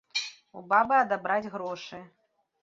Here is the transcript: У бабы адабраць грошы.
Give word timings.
У 0.59 0.63
бабы 0.71 0.95
адабраць 1.01 1.51
грошы. 1.57 2.01